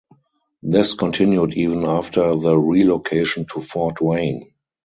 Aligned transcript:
This 0.63 0.95
continued 0.95 1.53
even 1.53 1.85
after 1.85 2.35
the 2.35 2.57
relocation 2.57 3.45
to 3.53 3.61
Fort 3.61 4.01
Wayne. 4.01 4.51